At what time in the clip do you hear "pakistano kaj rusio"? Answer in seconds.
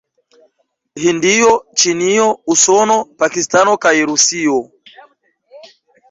3.23-4.55